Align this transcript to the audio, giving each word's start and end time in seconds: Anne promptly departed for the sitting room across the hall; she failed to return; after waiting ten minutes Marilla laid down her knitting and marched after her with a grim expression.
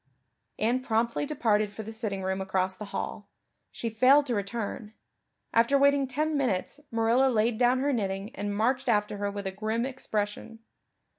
Anne 0.57 0.81
promptly 0.81 1.27
departed 1.27 1.71
for 1.71 1.83
the 1.83 1.91
sitting 1.91 2.23
room 2.23 2.41
across 2.41 2.75
the 2.75 2.85
hall; 2.85 3.29
she 3.71 3.87
failed 3.87 4.25
to 4.25 4.33
return; 4.33 4.93
after 5.53 5.77
waiting 5.77 6.07
ten 6.07 6.35
minutes 6.35 6.79
Marilla 6.89 7.29
laid 7.29 7.59
down 7.59 7.77
her 7.81 7.93
knitting 7.93 8.35
and 8.35 8.57
marched 8.57 8.89
after 8.89 9.17
her 9.17 9.29
with 9.29 9.45
a 9.45 9.51
grim 9.51 9.85
expression. 9.85 10.57